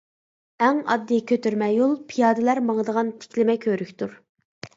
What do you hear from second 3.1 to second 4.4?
تىكلىمە كۆۋرۈكتۇر.